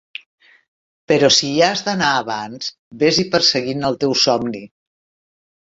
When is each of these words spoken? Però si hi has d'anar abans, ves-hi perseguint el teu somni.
Però 1.11 1.29
si 1.35 1.49
hi 1.57 1.61
has 1.67 1.85
d'anar 1.89 2.09
abans, 2.23 2.73
ves-hi 3.05 3.29
perseguint 3.37 3.89
el 3.93 4.03
teu 4.07 4.21
somni. 4.27 4.69